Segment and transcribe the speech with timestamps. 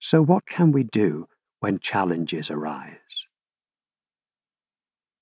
[0.00, 1.26] So, what can we do
[1.60, 3.28] when challenges arise?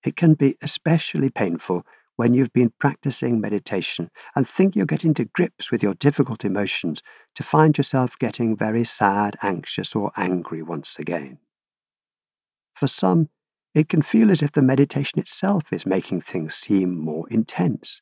[0.04, 5.24] It can be especially painful when you've been practicing meditation and think you're getting to
[5.24, 7.02] grips with your difficult emotions
[7.34, 11.38] to find yourself getting very sad, anxious, or angry once again.
[12.74, 13.30] For some,
[13.74, 18.00] it can feel as if the meditation itself is making things seem more intense.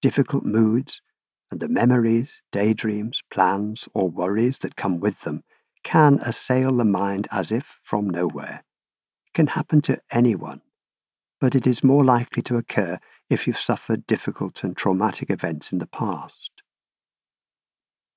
[0.00, 1.02] Difficult moods
[1.50, 5.42] and the memories, daydreams, plans, or worries that come with them
[5.86, 8.64] can assail the mind as if from nowhere.
[9.28, 10.62] It can happen to anyone,
[11.40, 12.98] but it is more likely to occur
[13.30, 16.50] if you've suffered difficult and traumatic events in the past.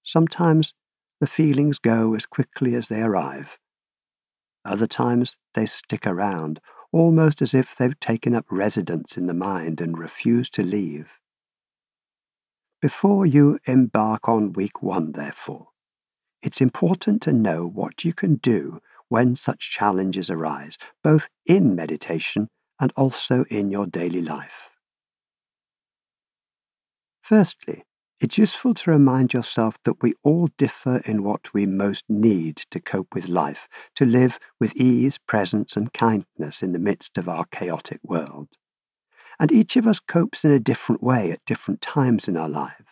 [0.02, 0.74] Sometimes
[1.22, 3.60] the feelings go as quickly as they arrive.
[4.66, 6.60] Other times they stick around,
[6.92, 11.20] almost as if they've taken up residence in the mind and refuse to leave.
[12.82, 15.68] Before you embark on week one, therefore,
[16.42, 22.48] it's important to know what you can do when such challenges arise, both in meditation
[22.80, 24.70] and also in your daily life.
[27.22, 27.84] Firstly,
[28.22, 32.80] it's useful to remind yourself that we all differ in what we most need to
[32.80, 37.46] cope with life, to live with ease, presence, and kindness in the midst of our
[37.46, 38.50] chaotic world.
[39.40, 42.89] And each of us copes in a different way at different times in our lives.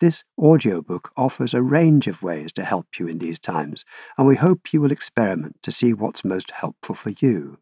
[0.00, 3.84] This audiobook offers a range of ways to help you in these times,
[4.16, 7.58] and we hope you will experiment to see what's most helpful for you.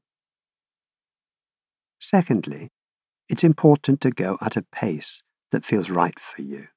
[2.01, 2.71] Secondly,
[3.29, 6.69] it's important to go at a pace that feels right for you.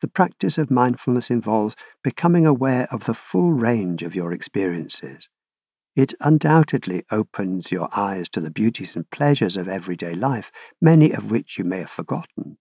[0.00, 5.28] The practice of mindfulness involves becoming aware of the full range of your experiences.
[5.94, 11.30] It undoubtedly opens your eyes to the beauties and pleasures of everyday life, many of
[11.30, 12.56] which you may have forgotten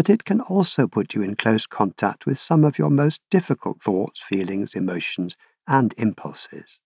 [0.00, 3.82] but it can also put you in close contact with some of your most difficult
[3.82, 5.36] thoughts, feelings, emotions,
[5.68, 6.80] and impulses.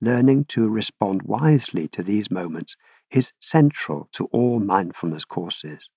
[0.00, 2.76] Learning to respond wisely to these moments
[3.10, 5.88] is central to all mindfulness courses.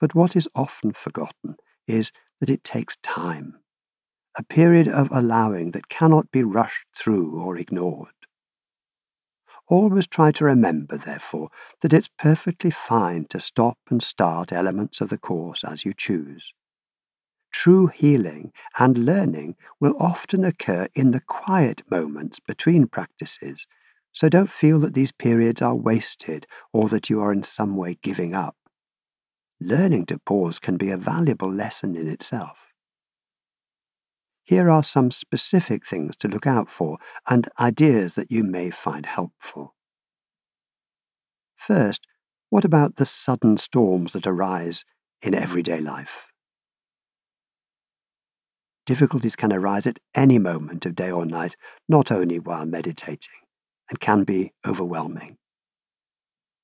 [0.00, 1.54] But what is often forgotten
[1.86, 3.60] is that it takes time,
[4.36, 8.23] a period of allowing that cannot be rushed through or ignored.
[9.68, 11.48] Always try to remember, therefore,
[11.80, 16.52] that it's perfectly fine to stop and start elements of the course as you choose.
[17.52, 23.66] True healing and learning will often occur in the quiet moments between practices,
[24.12, 27.98] so don't feel that these periods are wasted or that you are in some way
[28.02, 28.56] giving up.
[29.60, 32.73] Learning to pause can be a valuable lesson in itself.
[34.44, 39.06] Here are some specific things to look out for and ideas that you may find
[39.06, 39.74] helpful.
[41.56, 42.06] First,
[42.50, 44.84] what about the sudden storms that arise
[45.22, 46.26] in everyday life?
[48.84, 51.56] Difficulties can arise at any moment of day or night,
[51.88, 53.40] not only while meditating,
[53.88, 55.38] and can be overwhelming.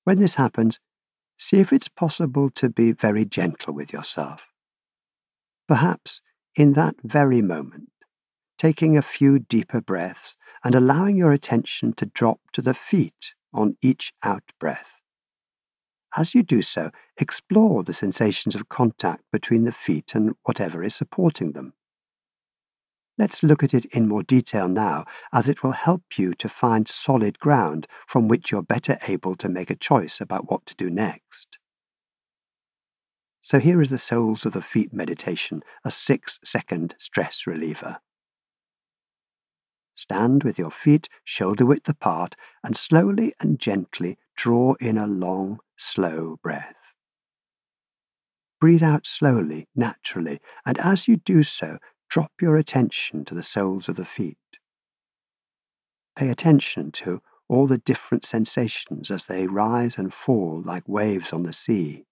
[0.05, 0.81] When this happens,
[1.39, 4.47] see if it's possible to be very gentle with yourself.
[5.67, 6.21] Perhaps
[6.61, 7.89] in that very moment,
[8.59, 13.79] taking a few deeper breaths and allowing your attention to drop to the feet on
[13.81, 15.01] each out breath.
[16.15, 20.95] As you do so, explore the sensations of contact between the feet and whatever is
[20.95, 21.73] supporting them.
[23.17, 26.87] Let's look at it in more detail now, as it will help you to find
[26.87, 30.91] solid ground from which you're better able to make a choice about what to do
[30.91, 31.60] next.
[33.51, 37.97] So here is the soles of the feet meditation, a six second stress reliever.
[39.97, 45.59] Stand with your feet shoulder width apart and slowly and gently draw in a long,
[45.77, 46.95] slow breath.
[48.61, 51.79] Breathe out slowly, naturally, and as you do so,
[52.09, 54.39] drop your attention to the soles of the feet.
[56.15, 61.43] Pay attention to all the different sensations as they rise and fall like waves on
[61.43, 62.07] the sea.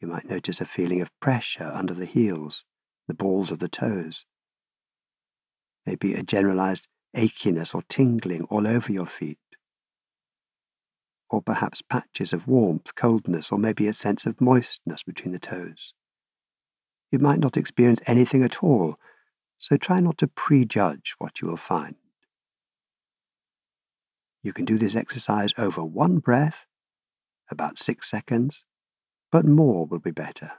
[0.00, 2.64] You might notice a feeling of pressure under the heels,
[3.08, 4.24] the balls of the toes.
[5.84, 6.86] Maybe a generalized
[7.16, 9.38] achiness or tingling all over your feet.
[11.30, 15.94] Or perhaps patches of warmth, coldness, or maybe a sense of moistness between the toes.
[17.10, 18.96] You might not experience anything at all,
[19.58, 21.96] so try not to prejudge what you will find.
[24.42, 26.66] You can do this exercise over one breath,
[27.50, 28.64] about six seconds,
[29.30, 30.52] but more will be better.